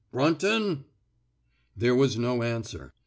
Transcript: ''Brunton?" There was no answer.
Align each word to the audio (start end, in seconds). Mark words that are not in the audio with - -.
''Brunton?" 0.11 0.85
There 1.77 1.93
was 1.93 2.17
no 2.17 2.41
answer. 2.41 2.91